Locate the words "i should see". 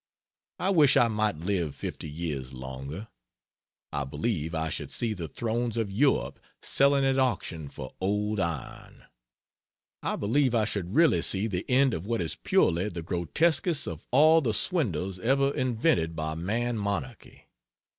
4.55-5.13